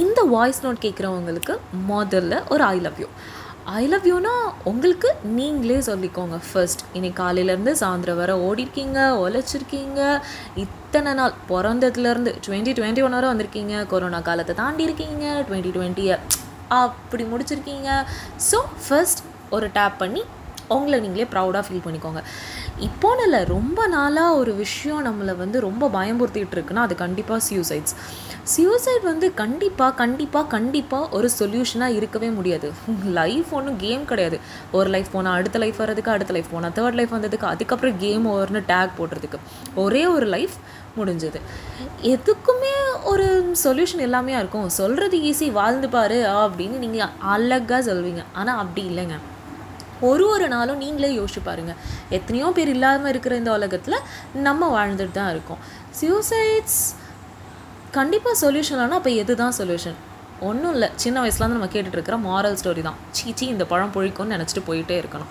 இந்த 0.00 0.20
voice 0.34 0.60
note 0.64 0.84
கேட்குறவங்களுக்கு 0.84 1.54
முதல்ல 1.90 2.34
ஒரு 2.52 2.62
I 2.74 2.76
love 2.84 3.00
you 3.02 3.08
I 3.80 3.82
love 3.92 4.06
யூனா 4.10 4.32
உங்களுக்கு 4.70 5.08
நீங்களே 5.36 5.76
சொல்லிக்கோங்க 5.88 6.36
ஃபர்ஸ்ட் 6.46 6.82
இன்னைக்கு 6.96 7.18
காலையிலேருந்து 7.22 7.72
சாயந்தரம் 7.80 8.18
வர 8.22 8.32
ஓடிருக்கீங்க 8.46 8.98
உழைச்சிருக்கீங்க. 9.24 10.00
இத்தனை 10.64 11.12
நாள் 11.20 11.34
பிறந்ததுலேருந்து 11.50 12.32
டுவெண்ட்டி 12.46 12.74
டுவெண்ட்டி 12.78 13.04
ஒன் 13.06 13.16
வரை 13.18 13.28
வந்திருக்கீங்க. 13.32 13.76
கொரோனா 13.92 14.20
காலத்தை 14.30 14.56
தாண்டி 14.62 14.88
இருக்கீங்க 14.88 15.26
டுவெண்ட்டி 15.48 15.72
டுவெண்ட்டியை 15.76 16.16
அப்படி 16.82 17.26
முடிச்சிருக்கீங்க. 17.32 17.90
ஸோ 18.50 18.60
ஃபர்ஸ்ட் 18.86 19.22
ஒரு 19.56 19.68
டேப் 19.78 20.00
பண்ணி 20.02 20.24
அவங்கள 20.70 21.00
நீங்களே 21.00 21.26
ப்ரௌடாக 21.32 21.62
ஃபீல் 21.68 21.84
பண்ணிக்கோங்க. 21.86 22.22
இப்போன்னு 22.80 23.22
இல்லை 23.22 23.44
ரொம்ப 23.44 23.86
நாளாக 23.86 24.36
ஒரு 24.36 24.54
விஷயம் 24.54 25.06
நம்மளை 25.06 25.36
வந்து 25.36 25.60
ரொம்ப 25.60 25.88
பயம்புறுத்திட்டு 25.88 26.54
இருக்குன்னா 26.56 26.82
அது 26.86 26.94
கண்டிப்பாக 26.94 27.44
சியூசைட்ஸ் 27.50 27.94
சியூசைட் 28.56 29.02
வந்து 29.02 29.34
கண்டிப்பாக 29.34 29.94
கண்டிப்பாக 29.94 30.46
கண்டிப்பாக 30.46 31.16
ஒரு 31.16 31.30
சொல்யூஷனாக 31.38 31.94
இருக்கவே 31.94 32.28
முடியாது. 32.28 32.72
லைஃப் 33.04 33.46
ஒன்றும் 33.50 33.76
கேம் 33.76 34.04
கிடையாது. 34.04 34.40
ஒரு 34.72 34.90
லைஃப் 34.90 35.06
போனால் 35.12 35.32
அடுத்த 35.32 35.58
லைஃப் 35.58 35.76
வர்றதுக்கு 35.76 36.10
அடுத்த 36.10 36.32
லைஃப் 36.32 36.46
போனால் 36.50 36.70
தேர்ட் 36.70 36.94
லைஃப் 36.94 37.14
வந்ததுக்கு 37.14 37.44
அதுக்கப்புறம் 37.44 37.98
கேம் 37.98 38.26
ஓவர்னு 38.28 38.62
டேக் 38.68 38.90
போடுறதுக்கு. 38.98 39.38
ஒரே 39.74 40.06
ஒரு 40.06 40.26
லைஃப் 40.26 40.50
முடிஞ்சது. 40.98 41.40
எதுக்குமே 42.02 42.74
ஒரு 43.04 43.54
சொல்யூஷன் 43.64 43.96
எல்லாமே 43.96 44.32
இருக்கும். 44.32 44.68
சொல்கிறது 44.68 45.16
ஈஸி 45.18 45.52
வாழ்ந்து 45.52 45.88
பாரு 45.88 46.14
அப்படின்னு 46.14 46.78
நீங்கள் 46.78 47.06
அழகாக 47.18 47.92
சொல்வீங்க. 47.92 48.24
ஆனால் 48.32 48.58
அப்படி 48.58 48.88
இல்லைங்க. 48.88 49.16
ஒரு 50.08 50.24
ஒரு 50.34 50.46
நாளும் 50.54 50.80
நீங்களே 50.84 51.10
யோசிச்சு 51.18 51.42
பாருங்கள் 51.48 51.78
எத்தனையோ 52.18 52.48
பேர் 52.56 52.72
இல்லாமல் 52.76 53.10
இருக்கிற 53.12 53.34
இந்த 53.42 53.52
உலகத்தில் 53.58 53.98
நம்ம 54.46 54.70
வாழ்ந்துட்டு 54.76 55.16
தான் 55.20 55.32
இருக்கோம். 55.34 55.60
சியூசைட்ஸ் 56.00 56.80
கண்டிப்பாக 57.98 58.36
சொல்யூஷன் 58.44 58.82
ஆனால் 58.84 59.00
அப்போ 59.00 59.12
எது 59.22 59.34
தான் 59.42 59.56
சொல்யூஷன் 59.60 59.98
ஒன்றும் 60.48 60.72
இல்லை. 60.76 60.88
சின்ன 61.02 61.20
வயசுலேருந்து 61.24 61.58
நம்ம 61.58 61.68
கேட்டுட்டு 61.74 61.98
இருக்கிற 61.98 62.16
மாரல் 62.30 62.58
ஸ்டோரி 62.60 62.82
தான். 62.88 62.98
சீச்சி 63.18 63.44
இந்த 63.52 63.64
பழம் 63.74 63.94
பொழிக்கும்னு 63.96 64.34
நினச்சிட்டு 64.36 64.62
போயிட்டே 64.70 64.96
இருக்கணும். 65.02 65.30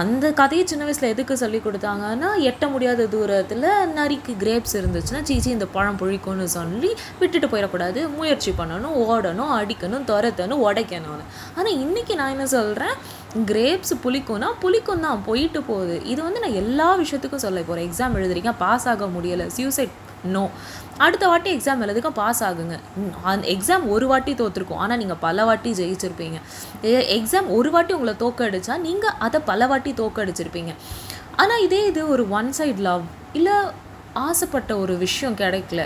அந்த 0.00 0.26
கதையை 0.38 0.64
சின்ன 0.70 0.82
வயசில் 0.86 1.12
எதுக்கு 1.12 1.34
சொல்லி 1.40 1.58
கொடுத்தாங்கன்னா 1.62 2.28
எட்ட 2.48 2.64
முடியாத 2.72 3.06
தூரத்தில் 3.14 3.66
நரிக்கு 3.96 4.32
கிரேப்ஸ் 4.42 4.74
இருந்துச்சுன்னா 4.80 5.22
சீச்சி 5.28 5.50
இந்த 5.56 5.66
பழம் 5.76 5.98
பொழிக்கும்னு 6.02 6.46
சொல்லி 6.56 6.90
விட்டுட்டு 7.20 7.48
போயிடக்கூடாது. 7.52 8.02
முயற்சி 8.18 8.52
பண்ணணும் 8.60 8.94
ஓடணும் 9.06 9.52
அடிக்கணும் 9.58 10.06
துரத்தணும் 10.10 10.62
உடைக்கணும்னு. 10.66 11.26
ஆனால் 11.56 11.74
இன்றைக்கி 11.84 12.16
நான் 12.20 12.34
என்ன 12.36 12.46
சொல்கிறேன் 12.56 12.94
கிரேப்ஸ் 13.50 13.92
புளிக்கும்னா 14.04 14.48
புளிக்கும் 14.62 15.04
தான் 15.06 15.20
போயிட்டு 15.26 15.60
போகுது. 15.68 15.94
இது 16.12 16.20
வந்து 16.24 16.40
நான் 16.44 16.56
எல்லா 16.62 16.88
விஷயத்துக்கும் 17.02 17.42
சொல்ல 17.44 17.58
போகிறேன் 17.60 17.74
ஒரு 17.74 17.82
எக்ஸாம் 17.88 18.16
எழுதுறீங்க 18.18 18.50
பாஸ் 18.62 18.86
ஆக 18.92 19.06
முடியலை 19.14 19.46
சியூசைட் 19.56 19.94
நோ 20.34 20.42
அடுத்த 21.04 21.24
வாட்டி 21.30 21.48
எக்ஸாம் 21.56 21.82
எழுதுக்க 21.84 22.10
பாஸ் 22.18 22.42
ஆகுங்க. 22.48 22.76
அந்த 23.30 23.46
எக்ஸாம் 23.54 23.84
ஒரு 23.94 24.06
வாட்டி 24.10 24.32
தோற்றுருக்கும் 24.40 24.82
ஆனால் 24.82 25.00
நீங்கள் 25.02 25.20
பல 25.24 25.44
வாட்டி 25.48 25.70
ஜெயிச்சிருப்பீங்க. 25.80 26.38
எக்ஸாம் 27.16 27.48
ஒரு 27.58 27.70
வாட்டி 27.76 27.94
உங்களை 27.98 28.14
தோக்கடிச்சா 28.24 28.76
நீங்கள் 28.86 29.16
அதை 29.26 29.40
பல 29.50 29.66
வாட்டி 29.72 29.92
தோக்கடிச்சிருப்பீங்க. 30.02 30.74
ஆனால் 31.42 31.64
இதே 31.66 31.82
இது 31.90 32.00
ஒரு 32.14 32.26
ஒன் 32.38 32.52
சைட் 32.60 32.82
லவ் 32.90 33.04
இல்லை 33.40 33.58
ஆசைப்பட்ட 34.28 34.72
ஒரு 34.84 34.94
விஷயம் 35.06 35.36
கிடைக்கல. 35.42 35.82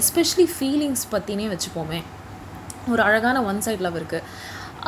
எஸ்பெஷலி 0.00 0.48
ஃபீலிங்ஸ் 0.54 1.04
பற்றினே 1.14 1.48
வச்சுப்போமே. 1.54 2.00
ஒரு 2.92 3.02
அழகான 3.08 3.38
ஒன் 3.50 3.60
சைட் 3.64 3.84
லவ் 3.86 3.98
இருக்குது 4.00 4.24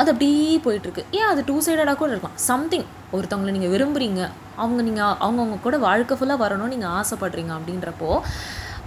அது 0.01 0.11
அப்படியே 0.13 0.55
போயிட்டுருக்கு. 0.67 1.05
ஏன் 1.19 1.29
அது 1.33 1.41
டூ 1.51 1.57
சைடடாக 1.67 1.97
கூட 2.03 2.11
இருக்கலாம். 2.15 2.39
சம்திங் 2.51 2.87
ஒருத்தவங்களை 3.17 3.53
நீங்கள் 3.57 3.75
விரும்புகிறீங்க 3.75 4.23
அவங்க 4.63 4.81
நீங்கள் 4.89 5.15
அவங்கவுங்க 5.25 5.59
கூட 5.67 5.77
வாழ்க்கை 5.89 6.17
ஃபுல்லாக 6.19 6.43
வரணும்னு 6.45 6.75
நீங்கள் 6.75 6.95
ஆசைப்படுறீங்க 7.01 7.53
அப்படின்றப்போ 7.59 8.11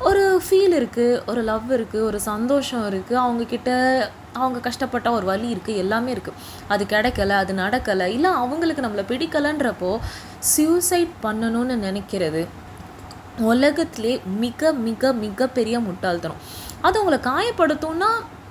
ஒரு 0.09 0.23
ஃபீல் 0.45 0.75
இருக்குது 0.79 1.19
ஒரு 1.31 1.41
லவ் 1.49 1.67
இருக்குது 1.77 2.05
ஒரு 2.09 2.19
சந்தோஷம் 2.31 2.85
இருக்குது 2.91 3.19
அவங்கக்கிட்ட 3.23 3.71
அவங்க 4.39 4.59
கஷ்டப்பட்ட 4.67 5.07
ஒரு 5.17 5.25
வழி 5.31 5.47
இருக்குது 5.53 5.81
எல்லாமே 5.83 6.09
இருக்குது 6.15 6.39
அது 6.73 6.83
கிடைக்கல 6.93 7.35
அது 7.43 7.53
நடக்கலை 7.61 8.07
இல்லை 8.15 8.29
அவங்களுக்கு 8.41 8.85
நம்மளை 8.85 9.03
பிடிக்கலைன்றப்போ 9.11 9.91
சியூசைட் 10.51 11.13
பண்ணணும்னு 11.25 11.75
நினைக்கிறது 11.87 12.41
உலகத்திலே 13.51 14.13
மிக 14.43 14.71
மிக 14.87 15.13
மிகப்பெரிய 15.25 15.75
முட்டாள்தனம். 15.87 16.41
அது 16.87 16.99
உங்களை 17.01 17.19
காயப்படுத்தும்னா 17.29 18.09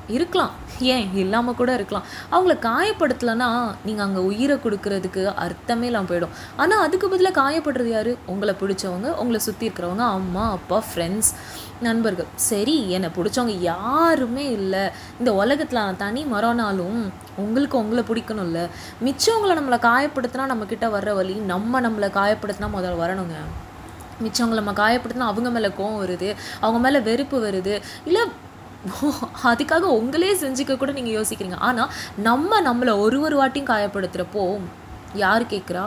இருக்கலாம். 0.09 0.53
ஏன்? 0.81 1.07
இல்லாமல் 1.15 1.55
கூட 1.55 1.75
இருக்கலாம். 1.75 2.07
அவங்கள 2.35 2.55
காயப்படுத்தலைன்னா 2.69 3.49
நீங்கள் 3.85 4.07
அங்கே 4.07 4.21
உயிரை 4.21 4.57
கொடுக்கறதுக்கு 4.65 5.25
அர்த்தமே 5.45 5.87
இல்லாமல் 5.87 6.11
போயிடும். 6.11 6.35
ஆனால் 6.57 6.85
அதுக்கு 6.87 7.09
பதிலாக 7.09 7.41
காயப்படுறது 7.41 7.91
யார்? 7.97 8.13
உங்களை 8.27 8.55
பிடிச்சவங்க 8.61 9.11
உங்களை 9.23 9.41
சுற்றி 9.41 9.69
இருக்கிறவங்க 9.69 10.07
அம்மா 10.19 10.51
அப்பா 10.51 10.83
ஃப்ரெண்ட்ஸ் 10.89 11.33
நண்பர்கள். 11.87 12.27
சரி 12.35 12.91
என்னை 12.91 13.09
பிடிச்சவங்க 13.17 13.57
யாருமே 13.61 14.51
இல்லை. 14.51 14.83
இந்த 15.19 15.35
உலகத்தில் 15.35 15.83
நான் 15.83 15.97
தனி 15.97 16.25
மரம்னாலும் 16.25 17.01
உங்களுக்கு 17.37 17.77
உங்களை 17.79 18.05
பிடிக்கணும்ல. 18.11 18.69
மிச்சவங்களை 19.07 19.57
நம்மளை 19.61 19.79
காயப்படுத்தினா 19.89 20.47
நம்மக்கிட்ட 20.53 20.89
வர்ற 20.97 21.15
வழி 21.15 21.35
நம்ம 21.35 21.81
நம்மளை 21.81 22.11
காயப்படுத்தினா 22.21 22.71
முதல்ல 22.77 23.03
வரணுங்க. 23.05 23.37
மிச்சவங்களை 24.25 24.61
நம்ம 24.63 24.73
காயப்படுத்தினா 24.73 25.29
அவங்க 25.31 25.51
மேலே 25.51 25.69
கோவம் 25.69 26.01
வருது 26.03 26.35
அவங்க 26.61 26.79
மேலே 26.79 26.99
வெறுப்பு 26.99 27.37
வருது. 27.47 27.83
இல்லை 28.05 28.23
அதுக்காக 29.45 29.81
உங்களே 30.01 30.35
செஞ்சுக்க 30.35 30.77
கூட 30.77 30.93
நீங்கள் 30.93 31.17
யோசிக்கிறீங்க. 31.19 31.59
ஆனால் 31.59 31.93
நம்ம 32.17 32.61
நம்மளை 32.61 32.99
ஒரு 32.99 33.21
ஒரு 33.21 33.37
வாட்டியும் 33.41 33.71
காயப்படுத்துகிறப்போ 33.73 34.59
யார் 35.15 35.43
கேட்குறா 35.43 35.85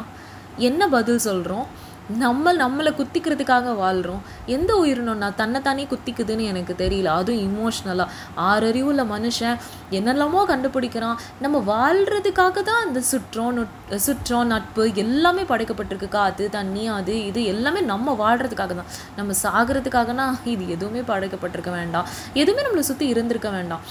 என்ன 0.58 0.88
பதில் 0.88 1.26
சொல்கிறோம் 1.28 1.66
நம்ம 2.08 2.54
நம்மளை 2.54 2.92
குத்திக்கிறதுக்காக 2.98 3.76
வாழ்கிறோம் 3.76 4.22
எந்த 4.46 4.72
உயிரினம்னா 4.82 5.30
தன்னைத்தானே 5.36 5.88
குத்திக்குதுன்னு 5.92 6.44
எனக்கு 6.52 6.74
தெரியல. 6.78 7.14
அதுவும் 7.20 7.44
இமோஷ்னலாக 7.48 8.14
ஆறறிவுள்ள 8.50 9.04
மனுஷன் 9.14 9.58
என்னெல்லாமோ 9.90 10.42
கண்டுபிடிக்கிறான். 10.52 11.16
நம்ம 11.40 11.62
வாழ்கிறதுக்காக 11.72 12.62
தான் 12.62 12.84
அந்த 12.86 13.02
சுற்றம் 13.02 13.56
நுட் 13.58 13.96
சுற்றம் 13.96 14.48
நட்பு 14.48 14.92
எல்லாமே 14.94 15.42
படைக்கப்பட்டிருக்கு. 15.42 16.10
காற்று 16.10 16.50
தண்ணி 16.50 16.88
அது 16.88 17.26
இது 17.26 17.44
எல்லாமே 17.44 17.82
நம்ம 17.82 18.16
வாழ்கிறதுக்காக 18.24 18.76
தான். 18.82 18.92
நம்ம 19.16 19.34
சாகிறதுக்காகனா 19.44 20.28
இது 20.44 20.70
எதுவுமே 20.70 21.00
படைக்கப்பட்டிருக்க 21.00 21.72
வேண்டாம். 21.72 22.06
எதுவுமே 22.34 22.68
நம்மளை 22.68 22.80
சுற்றி 22.80 23.08
இருந்திருக்க 23.08 23.50
வேண்டாம். 23.50 23.82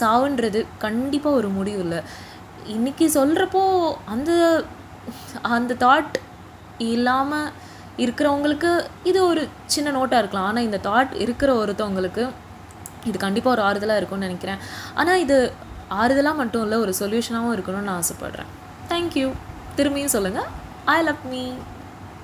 சாவுன்றது 0.00 0.66
கண்டிப்பாக 0.78 1.36
ஒரு 1.36 1.48
முடிவு 1.48 1.78
இல்லை. 1.78 2.00
இன்றைக்கி 2.66 3.06
சொல்கிறப்போ 3.18 3.92
அந்த 4.04 4.64
அந்த 5.42 5.74
தாட் 5.74 6.16
இல்லாமல் 6.92 7.48
இருக்கிறவங்களுக்கு 8.04 8.70
இது 9.10 9.20
ஒரு 9.30 9.42
சின்ன 9.74 9.90
நோட்டாக 9.96 10.20
இருக்கலாம். 10.22 10.48
ஆனால் 10.50 10.66
இந்த 10.68 10.78
தாட் 10.88 11.14
இருக்கிற 11.24 11.50
ஒருத்தவங்களுக்கு 11.62 12.24
இது 13.08 13.16
கண்டிப்பாக 13.24 13.54
ஒரு 13.56 13.62
ஆறுதலாக 13.68 14.00
இருக்கும்னு 14.00 14.28
நினைக்கிறேன். 14.28 14.60
ஆனால் 15.00 15.22
இது 15.24 15.36
ஆறுதலாக 16.02 16.40
மட்டும் 16.42 16.64
இல்லை 16.66 16.78
ஒரு 16.84 16.92
சொல்யூஷனாகவும் 17.00 17.54
இருக்கணும்னு 17.56 17.88
நான் 17.90 18.00
ஆசைப்பட்றேன். 18.02 18.50
தேங்க்யூ 18.92 19.28
திரும்பியும் 19.78 20.14
சொல்லுங்கள் 20.16 20.48
ஐ 20.94 20.96
லவ் 21.08 21.24
மீ 21.32 21.42